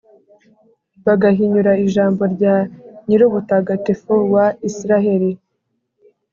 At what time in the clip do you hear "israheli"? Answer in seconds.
4.69-5.31